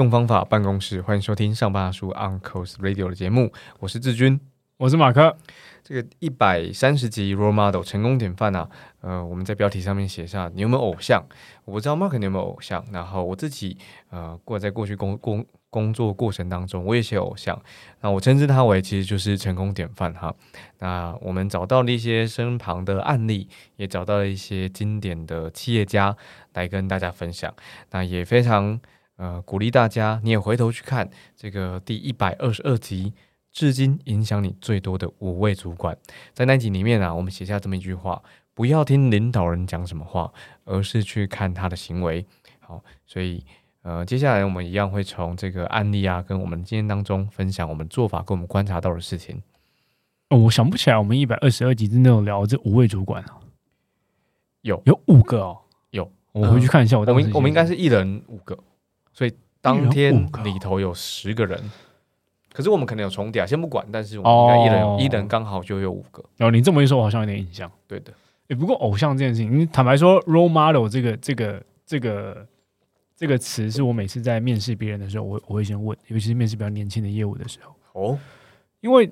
[0.00, 4.40] 用方法办公室，欢迎收听上班叔 Uncle's Radio 的节目，我是志军，
[4.80, 5.36] 我是马克。
[5.84, 8.66] 这个一百三十集 Role Model 成功典范啊，
[9.02, 11.22] 呃，我们在标题上面写下你有没有偶像？
[11.66, 13.76] 我不知道 Mark 你有没有偶像，然后我自己
[14.08, 17.60] 呃过在过去工工工作过程当中，我也写偶像，
[18.00, 20.34] 那我称之他为其实就是成功典范哈。
[20.78, 26.16] 那我们找到了一些身旁的案例，也找到了一些经典的企业家
[26.54, 27.54] 来跟大家分享，
[27.90, 28.80] 那也非常。
[29.16, 33.12] 呃，鼓励大家，你也回头去看这个第一百二十二集，
[33.52, 35.96] 至今影响你最多的五位主管，
[36.32, 38.22] 在那集里面啊，我们写下这么一句话：
[38.54, 40.32] 不要听领导人讲什么话，
[40.64, 42.24] 而是去看他的行为。
[42.60, 43.44] 好，所以
[43.82, 49.42] 呃，接下来我们一样会从这个案例啊，跟我们今天当中分享我们做法跟我们观察到的事情。
[50.28, 53.40] 哦，我想不起来，我们一百二十二集真的有聊这五位主管啊？
[54.62, 55.58] 有有五个哦，
[55.90, 56.98] 有，我回去看一下。
[56.98, 58.56] 我我们我们应该是一人五个。
[59.12, 61.60] 所以当天里头有十个人，
[62.52, 63.86] 可是我们可能有重叠，先不管。
[63.92, 66.24] 但是我们应该一人一人刚好就有五个。
[66.36, 67.70] 然后你这么一说，我好像有点印象。
[67.86, 68.12] 对的，
[68.48, 72.46] 哎，不过偶像这件事情，你坦白说，role model 这个这个这个
[73.16, 77.74] 这个词，是我每次在面试别人的时候，我我会先问，尤其是面试比较年轻的业务的时候。
[77.92, 78.18] 哦，
[78.80, 79.10] 因为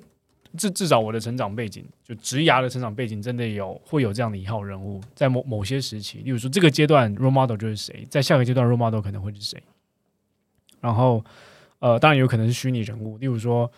[0.57, 9.61] 至至少我的成长背景，就职涯的成长背景，真的有会有这样的一号人物，在某某些时期，例如说这个阶段 role model 就是谁，在下个阶段 role model 可能会是谁。
[10.81, 11.21] 然后，
[11.79, 13.71] 呃，当然有可能是虚拟人物，例如说，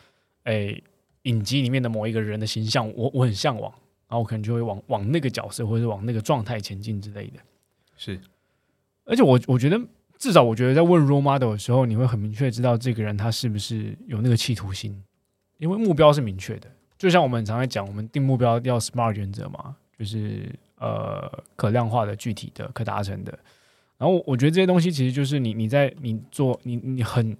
[0.43, 0.75] 哎，
[1.23, 3.71] 影集里面的某一个人的形象，我我很向往，
[4.07, 7.39] 然后我可能就会往往那个角色或者往那个状态前进之类的。
[7.95, 8.19] 是，
[9.05, 9.79] 而且我我觉得，
[10.17, 15.03] 至少我觉得在问 role model 的时候，你会很明确知道这个人他是不是有那个企图心，
[15.59, 16.67] 因为目标是明确的。
[16.97, 23.37] 就像我们常在讲，我们定目标要 SMART 原则嘛，就是呃可量化的、具体的、可达成的。
[23.97, 27.37] 然后我觉得这些东西其实就是你你在你做你你很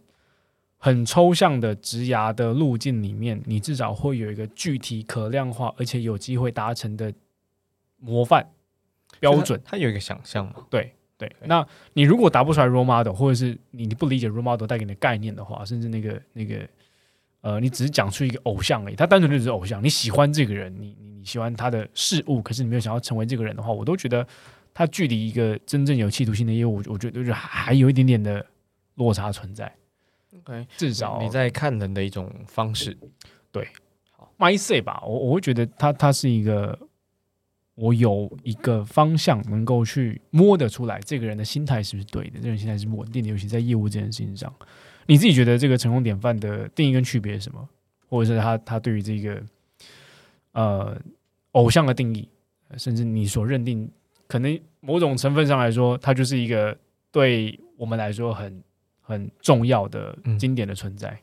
[0.84, 7.14] 很抽象的职涯的路径里面，你至少会有一个具体可量化而且有机会达成的
[7.98, 8.50] 模范
[9.20, 9.62] 标准。
[9.64, 10.66] 它有一个想象嘛？
[10.72, 11.32] 对对。
[11.46, 16.68] 那你如果答不出来 role model，或者是你你不理解 role model 带给你的概念的话，甚至那个那个
[17.42, 24.28] 呃，你只是讲出一个偶像而已，他单纯就是偶像，你喜欢这个人，你你你喜欢他的事物，可是你没有想要成为这个人的话，我都觉得。
[24.74, 28.44] 他距离一个真正有企图心的业务，我觉得就是还有一点点的
[28.96, 29.70] 落差存在。
[30.78, 32.98] 至少你在看人的一种方式，
[33.52, 33.68] 对，
[34.12, 36.78] 好，My say 吧，我我会觉得它它是一个，
[37.76, 44.54] 我有一个方向能够去摸得出来，这个人的心态是不是对的，这个人心态是稳定的，尤其在业务这件事情上，
[45.08, 47.70] 你自己觉得这个成功典范的定义跟区别是什么？
[48.08, 49.44] 或者是他他对于这个
[50.52, 50.98] 呃
[51.52, 52.28] 偶像的定义，
[52.78, 53.90] 甚至你所认定。
[54.28, 56.78] 可能某种成分上来说，它就是一个
[57.12, 58.64] 对我们来说很
[59.12, 61.20] 很重要的经典的存在。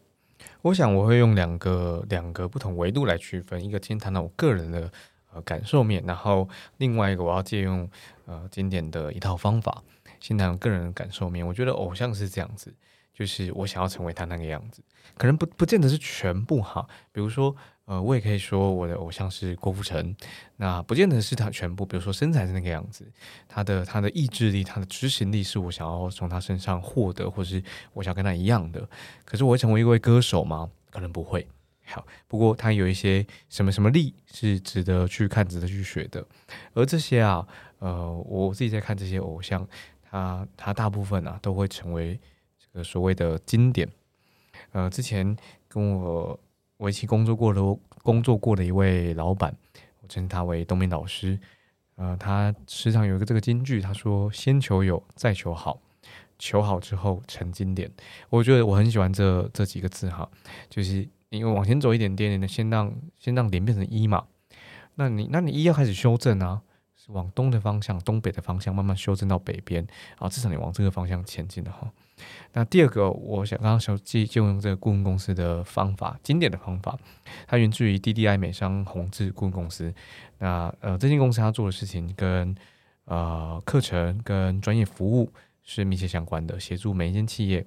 [0.60, 4.92] 我想我会用两个两个不同维度来区分，一个先谈到我个人的
[5.32, 7.88] 呃感受面，然后另外一个我要借用
[8.26, 9.82] 呃经典的一套方法，
[10.20, 11.46] 先谈个人的感受面。
[11.46, 12.74] 我觉得偶像是这样子，
[13.14, 14.82] 就是我想要成为他那个样子，
[15.16, 17.56] 可能不不见得是全部哈，比如说。
[17.88, 20.14] 呃，我也可以说我的偶像是郭富城，
[20.56, 21.86] 那不见得是他全部。
[21.86, 23.10] 比如说身材是那个样子，
[23.48, 27.62] 他的他的意志力、他的执行力是我想要从他身上获得，或是
[27.94, 28.86] 我想跟他一样的。
[29.24, 30.70] 可是我会成为一位歌手吗？
[30.90, 31.48] 可能不会。
[31.86, 36.22] 好，不过他有一些什么什么力是值得去看、值得去学的。
[36.74, 39.66] 而这些啊，呃，我自己在看这些偶像，
[40.02, 42.20] 他他大部分啊都会成为
[42.58, 43.88] 这个所谓的经典。
[44.72, 45.34] 呃，之前
[45.66, 46.38] 跟我。
[46.78, 47.60] 我一起工作过的
[48.02, 49.54] 工作过的一位老板，
[50.00, 51.38] 我称他为东明老师。
[51.96, 55.80] 呃，他时常有一个这个金句，他说：“先求有，再求好，
[56.38, 57.90] 求好之后成经典。”
[58.30, 60.28] 我觉得我很喜欢这这几个字哈，
[60.70, 64.24] 就是因为往前走一点点，点先让先让零变成一嘛。
[64.94, 66.62] 那你那你一要开始修正啊。
[67.08, 69.86] 往东的方向，东北的方向慢慢修正到北边，
[70.18, 71.90] 啊，至少你往这个方向前进的哈。
[72.52, 76.98] 那第二个，我想刚刚小记就用这个顾问公司的方法，经典的方法，
[77.46, 79.92] 它源自于 DDI 美商宏志顾问公司。
[80.38, 82.54] 那呃，这间公司它做的事情跟
[83.04, 85.32] 呃课程跟专业服务
[85.62, 87.66] 是密切相关的，协助每一间企业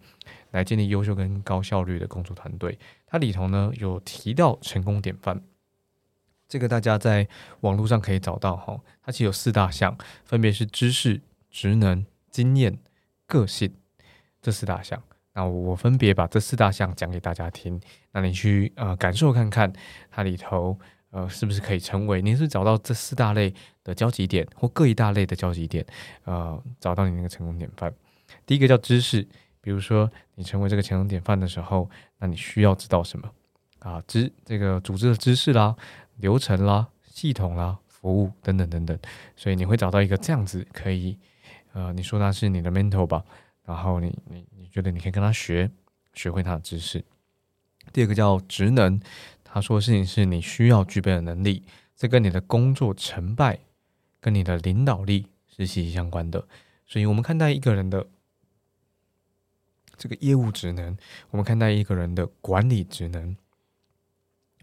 [0.52, 2.78] 来建立优秀跟高效率的工作团队。
[3.06, 5.42] 它里头呢有提到成功典范。
[6.48, 7.28] 这个大家在
[7.62, 12.78] 网络上可以找到哈，它其实有四大项，分别是知识、职能、经验
[13.26, 13.74] 个性
[14.42, 15.02] 这四大项。
[15.34, 17.80] 那我分别把这四大项讲给大家听，
[18.12, 19.72] 那你去呃感受看看
[20.10, 20.78] 它里头
[21.12, 25.86] 呃是不是可以成为，你是找到这四大类的交集点或各一大类的交集点，
[26.26, 27.94] 呃，找到你那个成功典范。
[28.46, 29.26] 第一个叫知识，
[29.62, 31.90] 比如说你成为这个成功典范的时候，
[32.20, 33.32] 那你需要知道什么
[33.80, 34.04] 啊？
[34.06, 35.74] 知这个组织的知识啦、
[36.18, 39.00] 流程啦、系统啦、服务等等等等，
[39.38, 41.18] 所以你会找到一个这样子可以
[41.72, 43.24] 呃，你说它是你的 mentor 吧。
[43.66, 45.70] 然后你你你觉得你可以跟他学，
[46.14, 47.04] 学会他的知识。
[47.94, 49.00] 第二个叫职能，
[49.44, 51.64] 他说的事情是你需要具备的能力，
[51.96, 53.60] 这跟你的工作成败、
[54.20, 56.48] 跟你的领导力是息息相关的。
[56.86, 58.08] 所以我们看待一个人的
[59.96, 60.98] 这个业务职能，
[61.30, 63.38] 我们看待一个人的管理职能，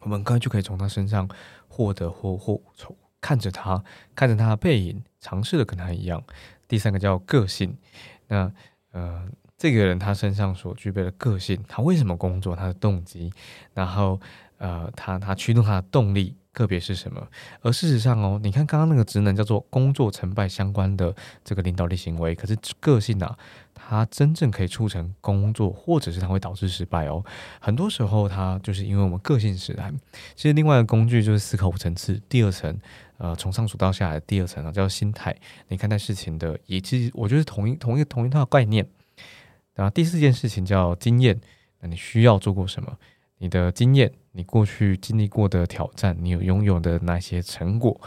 [0.01, 1.29] 我们刚刚就可以从他身上
[1.67, 3.83] 获得或或从看着他，
[4.15, 6.23] 看着他的背影，尝试的跟他一样。
[6.67, 7.79] 第三个叫个性，
[8.27, 8.53] 那。
[8.99, 9.23] 呃，
[9.57, 13.33] 这个人他身上所具备的个性，他为什么工作，他的动机，
[13.75, 14.21] 然后
[14.57, 17.25] 呃，他他驱动他的动力个别是什么？
[17.63, 21.15] 而事实上哦，你看刚刚那个职能叫做工作成败相关的
[21.45, 23.39] 这个领导力行为，可是个性啊，
[23.73, 27.25] 它真正可以促成工作，或者是它会导致失败哦。
[27.61, 29.95] 很多时候，它就是因为我们个性使然。
[30.35, 32.77] 其实另外一个工具就是思考五层次，第二层。
[33.19, 35.37] 呃，从上数到下来的第二层啊，叫心态。
[35.67, 38.89] 你看待事情的，也其实我觉得同一同一同一套概念。
[39.75, 41.41] 然后第四件事情叫经验，
[41.81, 42.97] 那你需要做过什么？
[43.39, 48.01] 你的经验，你过去经历过的挑战，你有拥有的那些成果。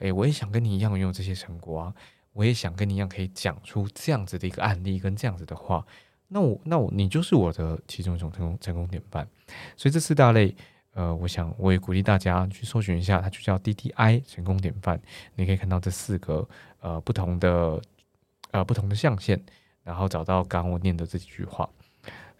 [0.00, 1.94] 诶，我也想跟你一样拥有这些成果啊！
[2.34, 5.84] 我也想跟你一样可以讲出这样子的一个案例跟这样子的话。
[6.28, 9.26] 那我那我你就是我的其中一种成功成功典范。
[9.76, 10.54] 所以这四大类。
[10.98, 15.00] 呃，我想我也鼓励大家去搜寻一下，它就叫 DDI 成功典范。
[15.36, 16.48] 你可以看到这四个
[16.80, 17.80] 呃不同的
[18.50, 19.40] 呃不同的象限，
[19.84, 21.70] 然后找到刚我念的这几句话。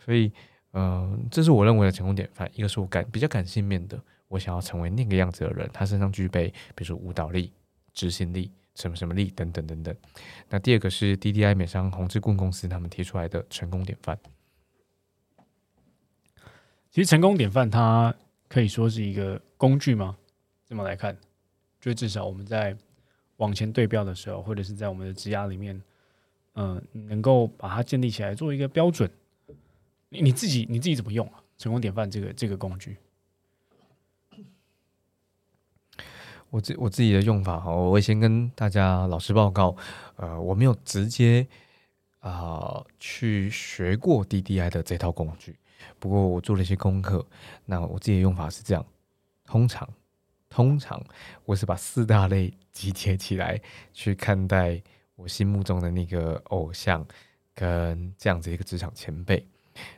[0.04, 0.32] 所以，
[0.72, 2.50] 嗯，这是我认为的成功典范。
[2.52, 3.96] 一个是我感比较感性面的，
[4.26, 7.52] 我想要成为那个样子的人，他身上具备比如说舞蹈力、
[7.94, 9.94] 执行力、什么什么力等等等等。
[10.48, 14.18] 那第二个是 DDI 美商宏志顾问公司他们提出来的成功典范。
[16.90, 18.12] 其实成功典范它。
[18.48, 20.16] 可以说是一个工具吗？
[20.66, 21.16] 这么来看，
[21.80, 22.76] 就至少我们在
[23.36, 25.80] 往前对标的时候，或者是在我们的职涯里面，
[26.54, 29.10] 嗯，能够把它建立起来，做一个标准。
[30.08, 31.42] 你你自己你自己怎么用啊？
[31.58, 32.96] 成功典范这个这个工具，
[36.50, 39.76] 我自我自己的用法哈，我会先跟大家老师报告，
[40.16, 41.46] 呃，我没有直接
[42.20, 45.56] 啊去学过 DDI 的这套工具。
[45.98, 47.24] 不过我做了一些功课，
[47.64, 48.84] 那我自己的用法是这样：
[49.44, 49.88] 通常，
[50.48, 51.02] 通常
[51.44, 53.60] 我是把四大类集结起来
[53.92, 54.82] 去看待
[55.16, 57.06] 我心目中的那个偶像
[57.54, 59.46] 跟这样子一个职场前辈。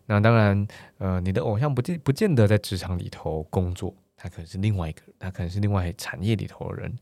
[0.07, 6.95] 那当然，呃，你的偶像不见不见得在职场里头工作，他可能是另外一个，他可能是另外产业里头的人，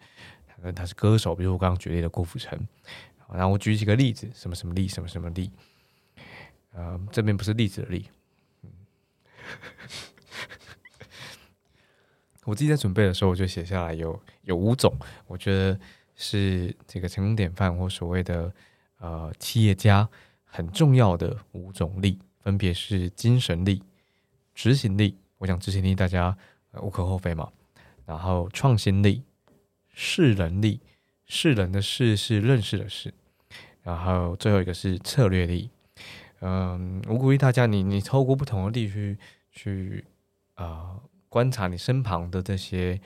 [0.46, 2.58] 他可能他是歌手，比如我刚刚举例的郭富城。
[3.30, 5.50] 然后我举几个例子，什么什么例，什么什么例，
[6.72, 8.08] 呃，这边不是例子的例。
[12.44, 14.94] 我自己在准备的时候，我就写下来有有五种，
[15.26, 15.78] 我觉得
[16.16, 18.50] 是这个成功典范或所谓的
[18.98, 20.08] 呃企业家
[20.44, 23.82] 很重要的五种力，分别是精神力、
[24.54, 25.18] 执行力。
[25.36, 26.34] 我想执行力大家
[26.80, 27.52] 无可厚非嘛。
[28.06, 29.22] 然后创新力、
[29.92, 30.80] 是人力，
[31.26, 33.12] 是人的事是认识的事。
[33.82, 35.68] 然后最后一个是策略力。
[36.40, 39.18] 嗯，我鼓励大家，你你透过不同的地区。
[39.58, 40.04] 去
[40.54, 43.00] 啊，观察你身旁的这些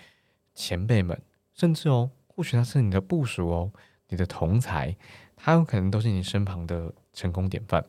[0.54, 1.18] 前辈们，
[1.54, 3.72] 甚至哦，或许他是你的部属哦，
[4.08, 4.94] 你的同才，
[5.34, 7.82] 他有可能都是你身旁的成功典范。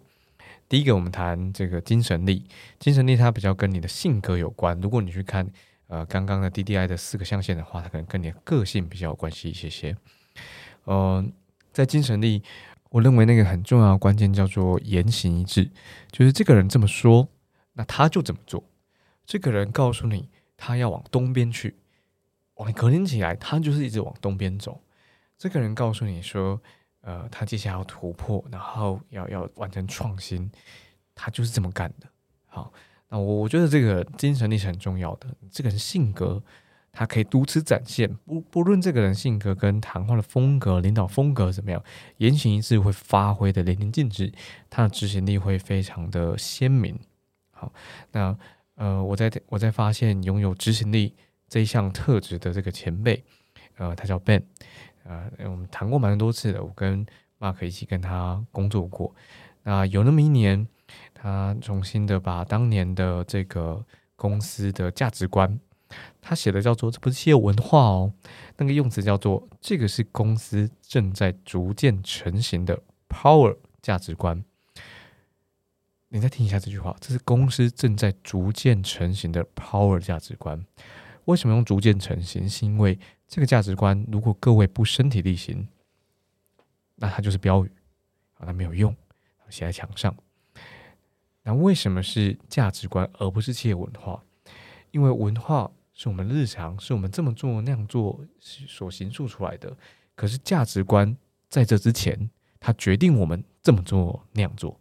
[0.70, 2.46] 第一个，我们谈这个精神力，
[2.80, 4.80] 精神力它比较跟你的性格有关。
[4.80, 5.46] 如果你去看
[5.88, 9.96] 呃刚刚的 DDI 的四个象限的话，它可能跟你的个性比较有关系一些些。
[10.86, 11.34] 嗯，
[11.74, 12.42] 在精神力，
[12.92, 15.70] 我认为那个很重要的关键叫做言行一致，
[16.12, 17.28] 就是这个人这么说。
[17.74, 18.64] 那他就怎么做？
[19.26, 21.76] 这个人告诉你，他要往东边去，
[22.56, 22.68] 往！
[22.68, 24.82] 你隔天起来，他就是一直往东边走。
[25.38, 26.62] 这个人告诉你说，
[27.02, 30.52] 呃，他接下来要突破，然后要要完成创新，
[31.16, 32.08] 他就是这么干的。
[32.46, 32.72] 好，
[33.10, 35.28] 那我我觉得这个精神力是很重要的。
[35.50, 36.44] 这个人性格，
[36.92, 41.84] 他可以独此展现，不不论这个人性格跟谈话的风格、领导风格怎么样，
[42.18, 44.32] 言行一致会发挥的淋漓尽致，
[44.70, 47.00] 他的执行力会非常的鲜明。
[48.12, 48.38] 那
[48.76, 51.16] 呃，我在我在发现拥有执行力
[51.48, 53.24] 这一项特质的这个前辈，
[53.78, 54.42] 呃，他叫 Ben，
[55.04, 57.06] 呃，我们谈过蛮多次的，我跟
[57.40, 59.14] Mark 一起跟他工作过。
[59.64, 60.68] 那有那么一年，
[61.14, 65.60] 他重新的把当年的这个公司的价值观，
[66.20, 68.14] 他写的叫做“这不是企业文化哦”，
[68.58, 74.44] 那个用词叫做“这个是公司正在逐渐成型的 power 价值观”。
[76.16, 80.64] 你再听一下这句话，这是公司正在逐渐成型的 power 价值观。
[81.26, 82.48] 为什么用逐渐成型？
[82.48, 85.68] 是因为这个价值观，如果各位不身体力行，
[86.98, 87.72] 那它就是标语，
[88.36, 88.96] 啊，它没有用，
[89.50, 90.16] 写在墙上。
[91.42, 94.24] 那为什么是价值观而不是企业文化？
[94.92, 99.76] 因为文化是我们日常，是我们这么做那样做所形塑出来的。
[100.14, 101.18] 可是价值观
[101.50, 102.30] 在这之前，
[102.60, 104.80] 它决定我们这么做那样做。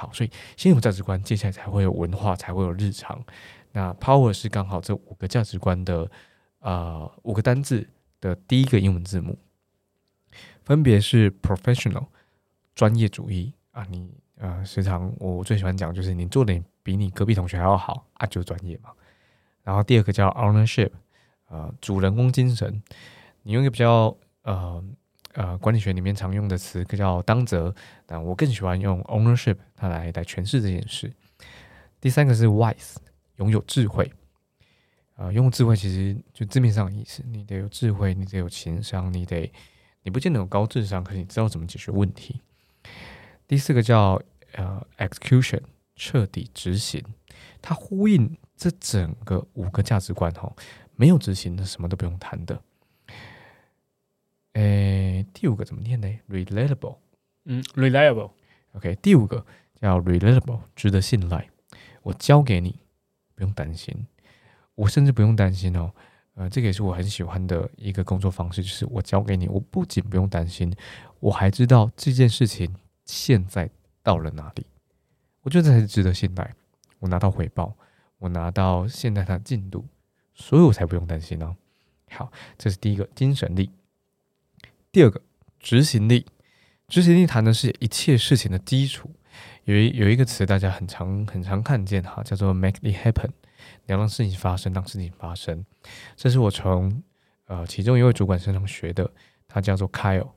[0.00, 3.22] 好，所以先有价值观，接下来才会有文化，才会有日常。
[3.72, 6.10] 那 power 是刚好这五个价值观的
[6.60, 7.86] 呃五个单字
[8.18, 9.38] 的第一个英文字母，
[10.64, 12.06] 分别是 professional
[12.74, 18.90] 专业主义啊，你呃时常我最喜欢讲就是你做的比你隔壁同学还要好啊，就是专业嘛。
[19.62, 20.90] 然后第二个叫 ownership
[21.48, 22.82] 呃主人公精神，
[23.42, 24.82] 你用一个比较呃。
[25.34, 27.72] 呃，管理学里面常用的词叫当责，
[28.04, 31.10] 但我更喜欢用 ownership 它来来诠释这件事。
[32.02, 32.96] 第三个是 wise，
[33.36, 34.12] 拥有智慧。
[35.16, 39.50] 呃，拥有智慧其实就字面上的意思，你得有智慧，你得有情商，你得
[40.02, 42.40] 你不见得有高智商，可是你知道怎么解决问题。
[43.48, 44.20] 第四个叫
[44.52, 45.62] 呃 execution，
[45.96, 47.02] 彻底执行，
[47.62, 50.54] 它呼应这整个五个价值观哈，
[50.94, 52.62] 没有执行，那什么都不用谈的。
[54.54, 56.98] 诶，第五个怎么念呢？Reliable，
[57.44, 58.32] 嗯，reliable。
[58.72, 59.44] OK，第五个
[59.80, 61.48] 叫 reliable，值得信赖。
[62.02, 62.80] 我交给你，
[63.34, 64.06] 不用担心。
[64.74, 65.92] 我甚至不用担心哦。
[66.34, 70.74] 呃，这个也是我很喜欢的一个工作方式，就是我交给你，我不仅不用担心，
[71.18, 73.68] 我还知道这件事情现在
[74.02, 74.66] 到了哪里。
[75.42, 76.54] 我觉得这才是值得信赖。
[77.00, 77.76] 我拿到回报，
[78.18, 79.84] 我拿到现在它的进度，
[80.34, 81.56] 所以我才不用担心呢。
[82.10, 83.70] 好，这是第一个精神力。
[84.92, 85.20] 第二个
[85.58, 86.26] 执行力，
[86.88, 89.10] 执行力谈的是一切事情的基础。
[89.70, 95.64] 有一有一个词大家很常很常看见哈，叫做 make it happen，你要让事情发生，让事情发生。
[96.16, 97.02] 这是我从
[97.46, 99.08] 呃其中一位主管身上学的，
[99.46, 100.30] 他叫做 Kyle。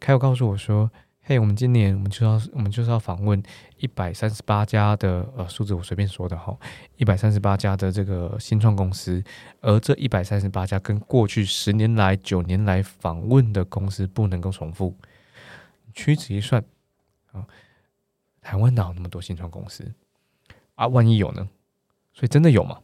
[0.00, 0.90] Kyle 告诉我说。
[1.24, 3.40] 嘿，我们今年我们就要我们就是要访问
[3.76, 6.58] 一百三十八家的呃数字，我随便说的哈，
[6.96, 9.22] 一百三十八家的这个新创公司，
[9.60, 14.96] 而这一百三十八家跟过去十年来、九年来访问的公司不能够重复，
[15.94, 16.60] 屈指一算
[17.30, 17.46] 啊，
[18.42, 19.90] 台湾哪有那么多新创公司
[20.74, 20.86] 啊？
[20.86, 21.48] 万一有呢？
[22.12, 22.78] 所以真的有吗？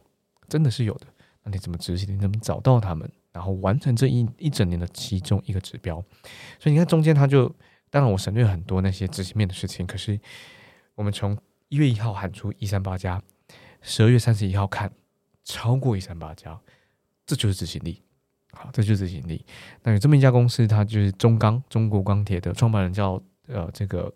[0.47, 1.05] 真的是有的。
[1.43, 2.15] 那你怎么执行？
[2.15, 6.03] 你怎么找到他们，然后完成这一一整年的其中一个指标？
[6.59, 7.55] 所以你看中间他就。
[7.91, 9.83] 当然，我省略很多那些执行面的事情。
[9.87, 10.19] 可是，
[10.93, 11.35] 我们从
[11.69, 13.19] 一月一号喊出一三八家，
[13.81, 14.93] 十二月三十一号看
[15.43, 16.61] 超过一三八家，
[17.25, 18.03] 这就是执行力。
[18.51, 19.43] 好，这就是执行力。
[19.81, 24.13] 那有这么一家公司，它就是中钢，中国钢铁的创办人叫呃这个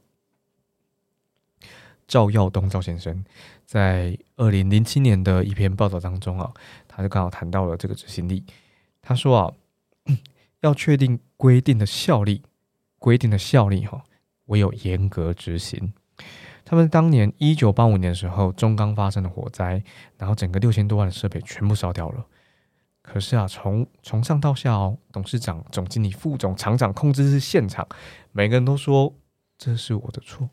[2.07, 3.23] 赵耀东赵先生，
[3.65, 6.51] 在二零零七年的一篇报道当中啊，
[6.87, 8.45] 他就刚好谈到了这个执行力。
[9.01, 9.53] 他说啊，
[10.61, 12.43] 要确定规定的效力。
[12.99, 14.01] 规定的效力哈，
[14.45, 15.91] 唯有严格执行。
[16.63, 19.83] 他们当年一九八五年的时候，中钢发生了火灾，
[20.17, 22.25] 然后整个六千多万的设备全部烧掉了。
[23.01, 27.85] 可是啊，从从上到下哦，董事长、总经理、副总、厂长控制是现场，
[28.31, 29.13] 每个人都说
[29.57, 30.49] 这是我的错，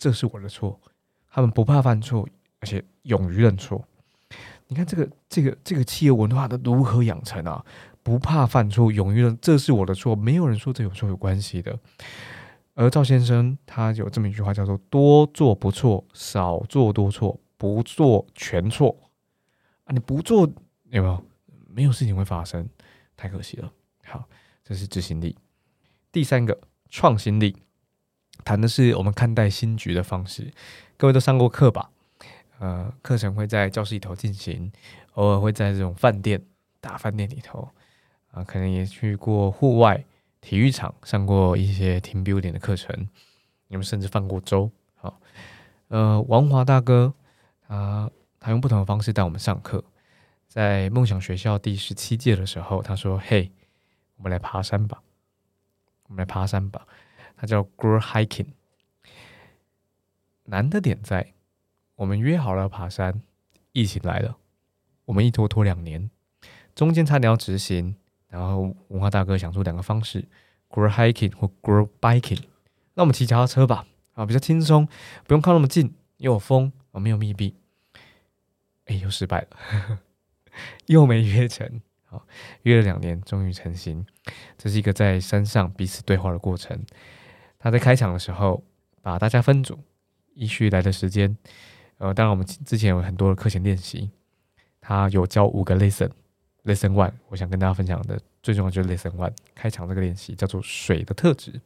[0.00, 0.80] 这是我的错。
[1.30, 2.26] 他们不怕犯错，
[2.58, 3.86] 而且勇于认错。
[4.66, 7.62] 你看这个这个这个企业文化的如何养成啊？
[8.02, 11.78] 不怕犯错，勇于认这是我的错，没有人说这有错有关系的。
[12.74, 18.96] 而赵先生他有这么一句话，叫做“多做不错，少做多错，不做全错”。
[19.84, 20.50] 啊，你不做
[20.88, 21.24] 有没有？
[21.72, 22.68] 没有事情会发生，
[23.16, 23.72] 太可惜了。
[24.04, 24.28] 好，
[24.64, 25.36] 这是执行力。
[26.10, 27.56] 第三个创新力，
[28.44, 30.52] 谈的是我们看待新局的方式。
[30.96, 31.90] 各位都上过课吧？
[32.58, 34.70] 呃，课程会在教室里头进行，
[35.14, 36.42] 偶尔会在这种饭店
[36.80, 37.70] 大饭店里头。
[38.32, 40.04] 啊，可能也去过户外
[40.40, 43.08] 体育场上过一些 team building 的课程，
[43.66, 44.70] 你们甚至放过粥。
[44.94, 45.18] 好，
[45.88, 47.12] 呃，王华大哥，
[47.66, 49.82] 他他用不同的方式带我们上课。
[50.46, 53.50] 在梦想学校第十七届的时候，他说：“嘿，
[54.16, 55.02] 我们来爬山吧，
[56.08, 56.86] 我们来爬山吧。”
[57.40, 58.48] 他叫 grow hiking。
[60.44, 61.32] 难的点在，
[61.94, 63.22] 我们约好了爬山，
[63.72, 64.36] 疫情来了，
[65.06, 66.10] 我们一拖拖两年，
[66.74, 67.96] 中间差点要执行。
[68.28, 70.28] 然后文化大哥想出两个方式
[70.68, 72.42] ：grow hiking 或 grow biking。
[72.92, 74.86] 那我们骑脚踏车吧，啊，比较轻松，
[75.26, 77.56] 不用靠那么近，又有风啊，没有密闭。
[78.84, 80.00] 哎，又失败了，
[80.86, 81.80] 又没约成。
[82.04, 82.26] 好，
[82.64, 84.04] 约了两年，终于成型。
[84.58, 86.84] 这是一个在山上彼此对话的过程。
[87.60, 88.64] 他在开场的时候
[89.02, 89.78] 把大家分组，
[90.34, 91.36] 依序来的时间。
[91.98, 94.10] 呃，当然我们之前有很多的课前练习，
[94.80, 101.60] 他有教五个 lesson，lesson one，我想跟大家分享的最重要就是 lesson one，开场这个练习叫做水的特质。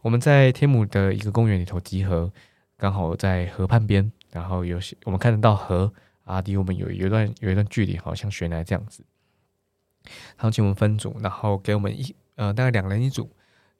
[0.00, 2.32] 我们在天母的一个公园里头集合，
[2.76, 9.02] 刚好在河畔边，然后有些我们看得到河啊，离我们有有一段有一段距离，好像悬崖这样子。
[10.36, 13.28] 他请我们分组，然后给我们一呃大概两人一组，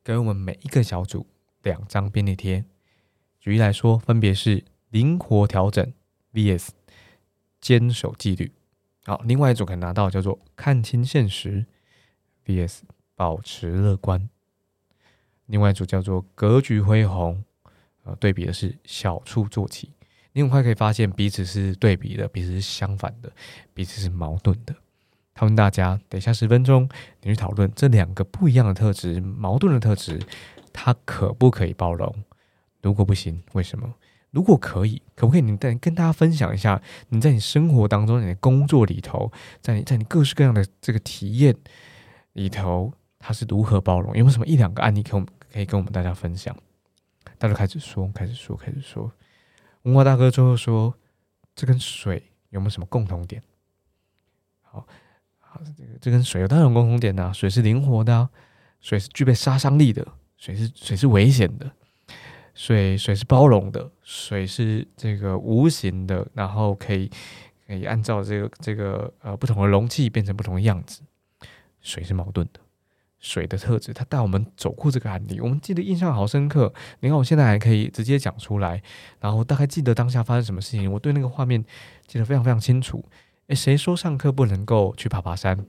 [0.09, 1.27] 给我们每一个小组
[1.63, 2.65] 两张便利贴。
[3.39, 5.93] 举例来说，分别是灵活调整
[6.33, 6.69] VS
[7.61, 8.51] 坚守纪律。
[9.05, 11.67] 好，另外一组可以拿到叫做看清现实
[12.47, 12.79] VS
[13.15, 14.31] 保持乐观。
[15.45, 17.45] 另外一组叫做格局恢宏，
[18.05, 19.93] 呃，对比的是小处做起。
[20.33, 23.31] 你很快可以发现彼此是对比的，彼此是相反的，
[23.75, 24.75] 彼此是矛盾的。
[25.39, 26.89] 他问大家，等一下十分钟，
[27.23, 30.21] 你去讨论这两个不一样的特质、矛盾的特质，
[30.73, 32.13] 它可不可以包容？
[32.83, 33.95] 如果不行，为什么？
[34.33, 39.31] 如果可以，可不可以你再跟大家分享一下，你在你生活当中、你的工作里头，
[39.61, 41.55] 在你在你各式各样的这个体验
[42.33, 44.17] 里头，它是如何包容？
[44.17, 46.53] 有没有什么一两个案例可我们可以跟我们大家分享？
[47.39, 49.13] 大家开始说，开始说，开始说。
[49.83, 50.93] 文化大哥最后说，
[51.55, 53.41] 这跟水有没有什么共同点？
[54.63, 54.85] 好。
[55.65, 58.29] 这个这跟水有当然有共同点呐，水是灵活的，
[58.81, 61.71] 水是具备杀伤力的，水是水是危险的，
[62.55, 67.11] 水水是包容的，水是这个无形的，然后可以
[67.67, 71.03] 可以按照这个这个呃不同的容器变成不同的样子。
[71.81, 72.61] 水是矛盾的，
[73.21, 76.73] 水的特质，它带我们走过这个案例，我们记得印象好深刻。
[77.01, 78.83] 你看我现在还可以直接讲出来，
[79.21, 81.65] 然后大概记得当下发生什么事情，我对那个画面
[82.07, 83.05] 记得非常非常清楚。
[83.49, 85.67] 诶，谁说上课不能够去爬爬山？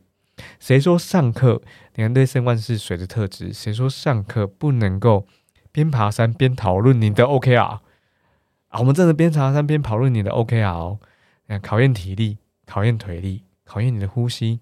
[0.60, 1.62] 谁说上课
[1.96, 3.54] 你看对生万是水的特质？
[3.54, 5.26] 谁说上课不能够
[5.72, 7.82] 边爬山边讨论你的 OKR 啊？
[8.80, 11.00] 我们真的边爬山边讨论你的 OKR 哦。
[11.62, 14.60] 考验体力，考验腿力，考验你的呼吸，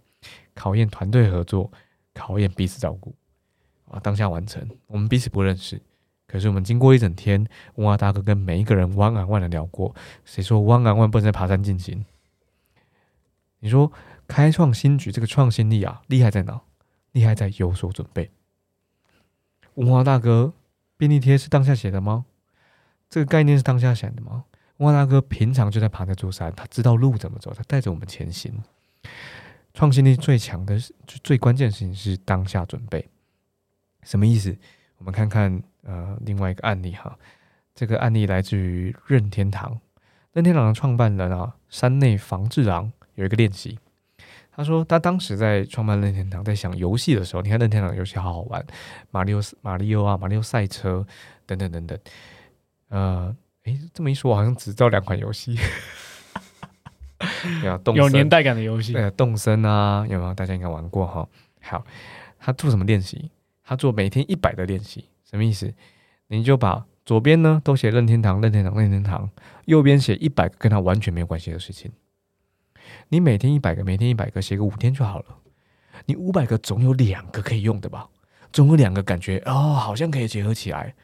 [0.53, 1.71] 考验团队合作，
[2.13, 3.15] 考验彼此照顾
[3.89, 3.99] 啊！
[3.99, 5.81] 当下完成，我们彼此不认识，
[6.27, 9.93] 可是我们经过一整天，哇大哥跟每一个人弯啊弯的聊过。
[10.23, 12.05] 谁说弯啊弯不能在爬山进行？
[13.67, 13.91] 你说
[14.29, 16.61] 开创新局这个创新力啊，厉害在哪？
[17.11, 18.31] 厉害在有所准备。
[19.73, 20.53] 文华大哥，
[20.95, 22.25] 便利贴是当下写的吗？
[23.09, 24.45] 这个概念是当下写的吗？
[24.77, 28.63] 文华大哥平常就在爬那座山，他知道路怎么走，他带着我们前行。
[29.73, 33.09] 创新力最强的是、最关键的事情是当下准备。
[34.03, 34.57] 什么意思？
[34.97, 37.19] 我们看看呃另外一个案例哈，
[37.75, 39.77] 这个案例来自于任天堂，
[40.31, 42.93] 任天堂的创办人啊，山内房治郎。
[43.17, 43.77] 有一个练习，
[44.51, 48.65] 他说他当时在创办任天堂，在想游戏的时候，你看任天堂游戏好好玩，
[49.11, 51.05] 马里奥、马里奥啊，马里奥赛车
[51.47, 51.99] 等等等等。
[52.89, 55.57] 呃，诶，这么一说，我好像只知道两款游戏，
[57.95, 60.33] 有年代感的游戏，对，动森啊，有没有？
[60.33, 61.27] 大家应该玩过哈。
[61.61, 61.83] 好，
[62.39, 63.31] 他做什么练习？
[63.63, 65.73] 他做每天一百的练习，什么意思？
[66.27, 69.29] 你就把左边呢都写任天堂、任天堂、任天堂，
[69.65, 71.91] 右边写一百个跟他完全没有关系的事情。
[73.09, 75.25] 你每天一百个，每天一百个，写个五天就好了。
[76.05, 78.07] 你五百个总有两个可以用的吧？
[78.53, 80.95] 总有两个感觉哦，好像可以结合起来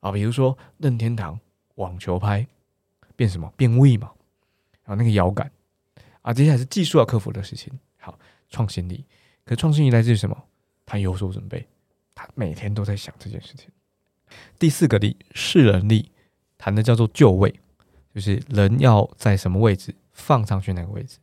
[0.00, 0.10] 啊。
[0.10, 1.38] 比如说任天堂
[1.76, 2.46] 网球拍
[3.14, 4.10] 变什么变位嘛，
[4.84, 5.50] 然后那个摇杆
[6.22, 7.72] 啊，接下来是技术要克服的事情。
[7.98, 9.04] 好，创新力，
[9.44, 10.36] 可创新力来自于什么？
[10.84, 11.68] 他有所准备，
[12.14, 13.68] 他每天都在想这件事情。
[14.58, 16.10] 第四个力是人力，
[16.56, 17.54] 谈的叫做就位，
[18.14, 21.18] 就是人要在什么位置放上去那个位置。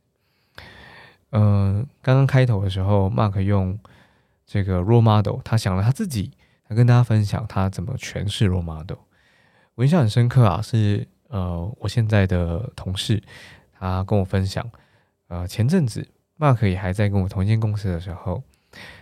[1.38, 3.78] 嗯，刚刚开头的时候，Mark 用
[4.46, 6.32] 这个 role model，他想了他自己，
[6.66, 8.96] 他跟大家分享他怎么诠释 role model。
[9.74, 13.22] 我印象很深刻啊，是呃，我现在的同事，
[13.78, 14.66] 他跟我分享，
[15.28, 18.42] 呃，前阵子 Mark 也还在跟我同一间公司的时候，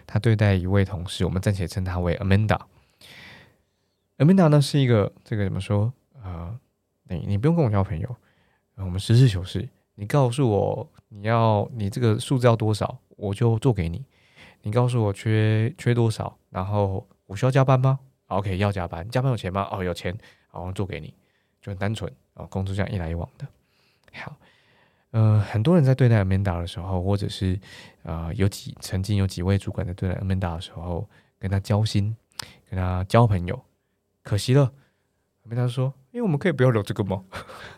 [0.04, 2.58] 他对待一位同事，我们暂且称他为 Amanda。
[4.18, 6.58] Amanda 呢是一个这个怎么说啊？
[7.04, 8.16] 你你不用跟我交朋友，
[8.74, 10.90] 我们实事求是，你告诉我。
[11.16, 14.04] 你要你这个数字要多少，我就做给你。
[14.62, 19.68] 你告诉我缺缺多少，然后我需要加班吗？OK，要加班，加班有钱吗？
[19.70, 20.12] 哦，有钱，
[20.48, 21.14] 好，做给你，
[21.62, 23.46] 就很单纯啊，工作这样一来一往的。
[24.14, 24.34] 好，
[25.12, 27.56] 呃，很多人在对待 Amanda 的时候，或者是
[28.02, 32.16] 呃有几曾经有几位主管在对待 Amanda 的时候，跟他交心，
[32.68, 33.62] 跟他交朋友，
[34.24, 34.72] 可惜了
[35.48, 37.22] ，Minda 说：“因为我们可以不要聊这个吗？”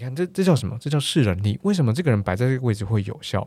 [0.00, 0.78] 你看，这这叫什么？
[0.80, 1.60] 这叫势能力。
[1.62, 3.46] 为什么这个人摆在这个位置会有效？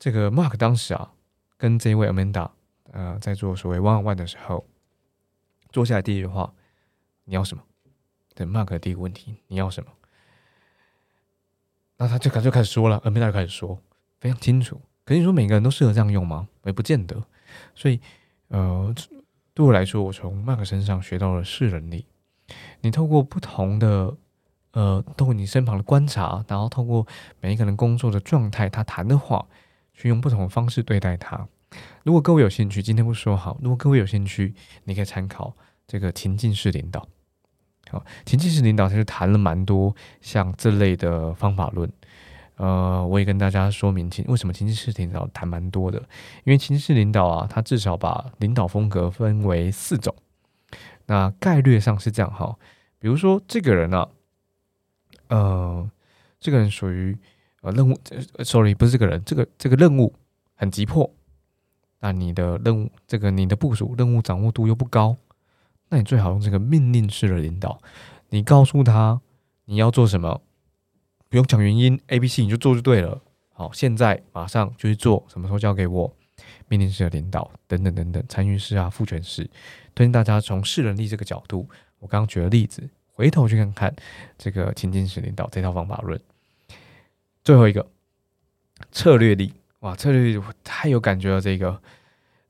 [0.00, 1.12] 这个 Mark 当时啊，
[1.56, 2.50] 跟这位 Amanda
[2.90, 4.66] 呃，在做所谓 one on one 的时候，
[5.70, 6.52] 坐下来第一句话
[7.26, 7.62] ：“你要什么？”
[8.34, 9.90] 对 Mark 的第一个问题：“你要什么？”
[11.98, 13.80] 那他就开就开始说了，Amanda 就开始说，
[14.18, 14.80] 非常清楚。
[15.04, 16.48] 可是你说每个人都适合这样用吗？
[16.64, 17.24] 也不见得。
[17.76, 18.00] 所以，
[18.48, 18.92] 呃，
[19.54, 22.06] 对我来说，我从 Mark 身上学到了势能力。
[22.80, 24.16] 你透过不同的。
[24.74, 27.06] 呃，透过你身旁的观察，然后透过
[27.40, 29.46] 每一个人工作的状态，他谈的话，
[29.94, 31.46] 去用不同的方式对待他。
[32.02, 33.56] 如果各位有兴趣，今天不说好。
[33.62, 35.54] 如果各位有兴趣，你可以参考
[35.86, 37.06] 这个情境式领导。
[37.88, 41.88] 好，情境式领导他就谈了蛮多像这类的方法论。
[42.56, 45.98] 呃，我也跟大家说明情为什么情境式领导谈蛮多的，
[46.42, 50.12] 因为情境式领导啊，他至少把领导风格分为四种。
[51.06, 52.56] 那概率上是这样哈，
[52.98, 54.08] 比如说这个人呢。
[55.28, 55.90] 呃，
[56.40, 57.16] 这个人属于
[57.62, 57.98] 呃任务
[58.44, 60.14] ，sorry，不是这个人，这个这个任务
[60.54, 61.10] 很急迫，
[62.00, 65.16] 那你的任务，这个你的部署任务掌握度又不高，
[65.88, 67.80] 那你最好用这个命令式的领导，
[68.28, 69.20] 你告诉他
[69.64, 70.42] 你要做什么，
[71.28, 73.20] 不用讲原因，A、B、C 你就做就对了。
[73.52, 76.12] 好，现在马上就去做，什么时候交给我？
[76.66, 79.48] 命令式的领导等等等等，参与式啊，赋权式，
[79.94, 81.68] 推荐大家从势能力这个角度，
[82.00, 82.88] 我刚刚举的例子。
[83.14, 83.94] 回头去看看
[84.36, 86.20] 这个情境式领导这套方法论。
[87.44, 87.86] 最后一个
[88.90, 91.40] 策略力，哇，策略力太有感觉了。
[91.40, 91.80] 这个，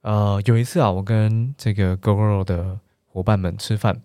[0.00, 4.00] 呃，有一次啊，我跟这个 GoGo 的伙伴们吃饭，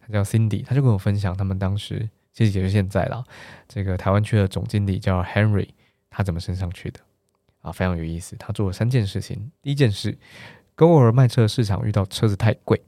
[0.00, 3.22] 他叫 Cindy，他就跟我分享他们当时，其实也是现在啦，
[3.68, 5.68] 这个台湾区的总经理叫 Henry，
[6.08, 7.00] 他怎么升上去的
[7.60, 7.70] 啊？
[7.70, 8.34] 非常有意思。
[8.36, 9.52] 他做了三件事情。
[9.62, 10.18] 第一件事
[10.76, 12.82] ，GoGo 卖车市场遇到车子太贵，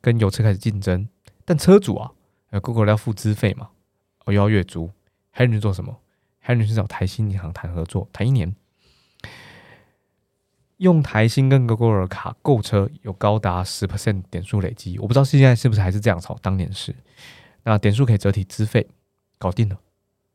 [0.00, 1.08] 跟油车开始竞争，
[1.44, 2.12] 但车主啊。
[2.52, 3.70] 呃，Google 要付资费嘛？
[4.26, 4.90] 哦，又要月租。
[5.34, 5.98] Henry 做什么
[6.44, 8.54] ？Henry 是找台新银行谈合作，谈一年，
[10.76, 14.98] 用台新跟 Google 的卡购车，有高达十 percent 点数累积。
[14.98, 16.94] 我不知道现在是不是还是这样炒，当年是。
[17.62, 18.86] 那点数可以折抵资费，
[19.38, 19.78] 搞定了。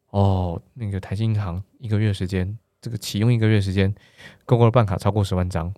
[0.10, 3.94] 哦，那个台新银行一个月时间，这个启用一个月时间
[4.46, 5.72] ，Google 办卡超过十万张，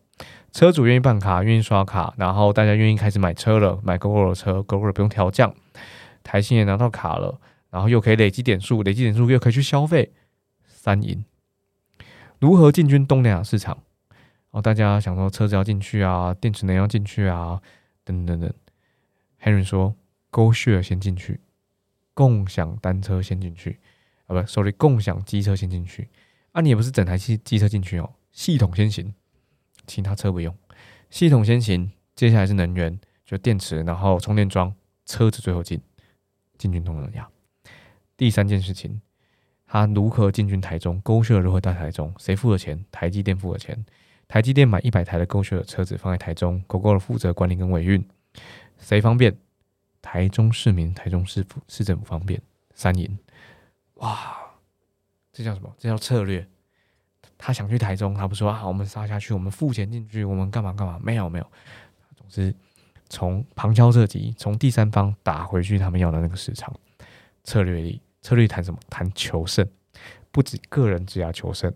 [0.53, 5.53] 车主愿意办卡，愿意刷卡，然后大家愿意开始买车了，买 Google 的车，Google 不用调降。
[6.23, 10.11] 台新也拿到卡了，然后又可以累积点数，累积点数又可以去消费，
[10.67, 11.23] 三赢。
[12.39, 13.83] 如何进军东南亚市场？
[14.51, 17.61] 哦，大家想说车子要进去啊，电池能要进去啊，
[18.03, 18.51] 等等等。
[19.41, 19.95] Henry 说
[20.31, 21.39] ：“Go share 先进去，
[22.13, 23.79] 共享单车先进去，
[24.25, 26.09] 啊不，sorry，共享机车先进去。
[26.53, 29.13] 啊，你也不是整台机机车进去哦，系统先行，
[29.85, 30.55] 其他车不用。
[31.09, 34.73] 系统先行，接下来是能源，就电池，然后充电桩，
[35.05, 35.79] 车子最后进。”
[36.59, 37.27] 进军东南亚，
[38.15, 39.01] 第三件事情，
[39.65, 41.01] 他如何进军台中？
[41.01, 42.13] 勾血如何到台中？
[42.19, 42.85] 谁付了钱？
[42.91, 43.83] 台积电付了钱。
[44.27, 48.07] 台积电买一百台的勾血的车子放在台中，狗狗的负责管理跟维运，
[48.77, 49.35] 谁方便？
[50.01, 52.39] 台中市民、台中市府市政府方便。
[52.75, 53.17] 三赢，
[53.95, 54.37] 哇，
[55.33, 55.73] 这叫什么？
[55.77, 56.47] 这叫策略。
[57.37, 60.99] 他想去台中，他不说啊，我们杀下去，我们付钱进去，我们干嘛干嘛？
[61.01, 61.51] 没有没有，
[62.15, 62.53] 总之。
[63.09, 66.73] 从旁敲侧击，从第三方打回去他们要的那个市场
[67.43, 68.79] 策略力，策略谈什么？
[68.89, 69.67] 谈求胜，
[70.31, 71.73] 不止个人职业求胜，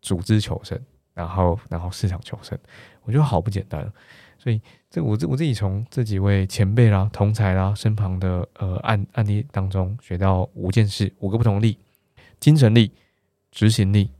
[0.00, 0.80] 组织求胜，
[1.14, 2.56] 然后然后市场求胜，
[3.02, 3.92] 我觉得好不简单。
[4.38, 11.76] 所以这我这我自己从这几位前辈啦、同才啦身旁的呃案案例当中学到五件事，五个不同力：
[12.38, 12.92] 精神力、
[13.50, 14.12] 执行力、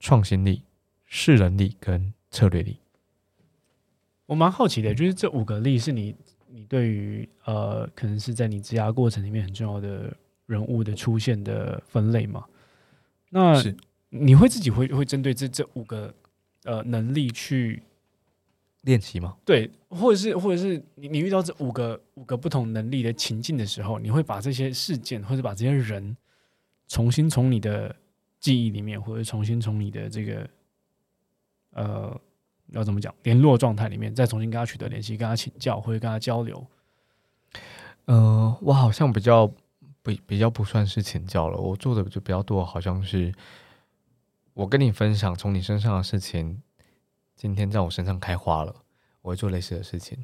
[0.00, 0.64] 创新力、
[1.04, 2.80] 势能力跟策略力。
[4.26, 6.14] 我蛮好奇的，就是这五个例是你
[6.48, 12.44] 你对于呃，可能是在你职涯过程里面很重要的人物的出现的分类吗？
[13.28, 13.62] 那
[14.08, 16.14] 你会自己会会针对这这五个
[16.62, 17.82] 呃能力去
[18.80, 19.36] 练习吗？
[19.44, 26.16] 对，或者是或者是你你遇到这五个五个不同能力的情境的时候，你会把这些事件或者把这些人
[26.88, 27.94] 重新从你的
[28.40, 30.48] 记忆里面，或者重新从你的这个
[31.72, 32.20] 呃。
[32.74, 33.14] 要怎么讲？
[33.22, 36.66] 联络状态里面再重新跟他取得联系，跟他请教或者跟他交流。
[38.06, 39.50] 呃，我好像比较
[40.02, 43.32] 比比较不算是请教了，我做的就比较多，好像是
[44.52, 46.60] 我跟你分享从你身上的事情，
[47.34, 48.74] 今天在我身上开花了，
[49.22, 50.18] 我会做类似的事情。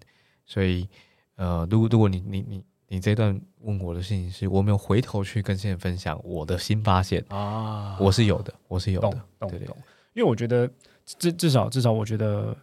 [0.44, 0.88] 所以，
[1.36, 9.68] 呃，如果如果你你你你这段问我的事情是我没有回头去跟现在分享我的新发现啊，我是有的，我是有的，对对，
[10.12, 10.70] 因为我觉得。
[11.18, 12.56] 至至少至少，我觉得，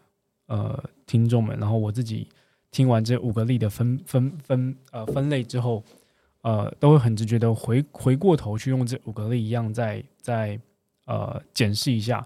[0.48, 2.28] 呃，听众们，然后我自己
[2.72, 5.84] 听完这五个力的分分分呃分类之后，
[6.42, 10.60] 呃，都会很直觉的回回过头去用这五个力一样，再再
[11.06, 12.26] 呃检视一下，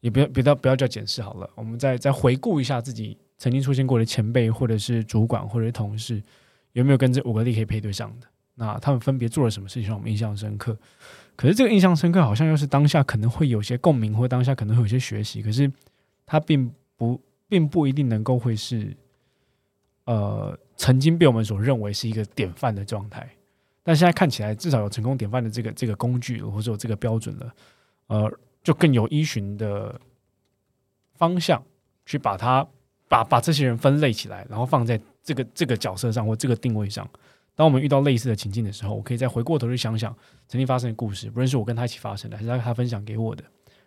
[0.00, 6.22] 也不要不要不要叫检视好了，我们再再回顾一下自己曾经出现过的前辈或者是主管或者是同事，
[6.72, 8.26] 有没有跟这五个力可以配对上的？
[8.56, 10.78] 那他们分别做了什么事情让我们印象深刻？
[11.36, 15.70] 可是这个印象深刻，好像又是当下可能会有些共鸣，或当下可能会有些学习，可是
[16.24, 18.96] 它并不并不一定能够会是。
[20.06, 23.26] 呃，曾经被我们所认为是一个典范的状态，
[23.82, 27.54] 但现在看起来至少有成功典范的这个这个工具，或者有这个标准了，
[28.08, 29.98] 呃，就更有依循的
[31.14, 31.64] 方向
[32.04, 32.68] 去把它
[33.08, 37.08] 把把这些人分类起来，然后放在这个这个角色上或这个定位上。
[37.54, 40.16] 当我们遇到类似的情境的时候，我可以再回过头去想想
[40.48, 43.44] 曾经发生的故事，不论是我跟他一起发生的，还是他他分享给我的，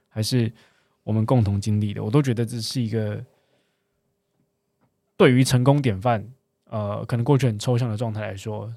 [0.07, 0.51] 还是
[1.03, 3.23] 我们共同经历的，我都觉得这是一个。
[5.19, 6.23] 对于成功典范，
[6.65, 8.71] 呃，可能过去很抽象的状态来说，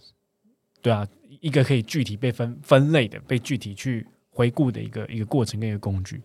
[0.80, 1.06] 对啊，
[1.42, 6.22] 一个可以具体被分分类的、被具体去回顾的一个一个过程跟一个工具。